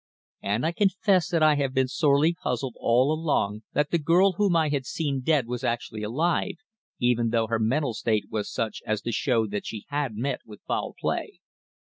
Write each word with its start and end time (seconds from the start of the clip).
And 0.41 0.65
I 0.65 0.71
confess 0.71 1.27
that 1.29 1.43
I 1.43 1.57
have 1.57 1.75
been 1.75 1.87
sorely 1.87 2.33
puzzled 2.33 2.73
all 2.79 3.13
along 3.13 3.61
that 3.73 3.91
the 3.91 3.99
girl 3.99 4.31
whom 4.33 4.55
I 4.55 4.69
had 4.69 4.83
seen 4.87 5.21
dead 5.21 5.45
was 5.45 5.63
actually 5.63 6.01
alive, 6.01 6.55
even 6.97 7.29
though 7.29 7.45
her 7.45 7.59
mental 7.59 7.93
state 7.93 8.25
was 8.31 8.51
such 8.51 8.81
as 8.83 9.03
to 9.03 9.11
show 9.11 9.45
that 9.45 9.67
she 9.67 9.85
had 9.89 10.15
met 10.15 10.39
with 10.43 10.61
foul 10.67 10.95
play." 10.99 11.39